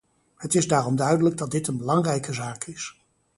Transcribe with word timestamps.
Het 0.35 0.55
is 0.55 0.67
daarom 0.67 0.95
duidelijk 0.95 1.37
dat 1.37 1.51
dit 1.51 1.67
een 1.67 1.77
belangrijke 1.77 2.33
zaak 2.33 2.63
is. 2.63 3.01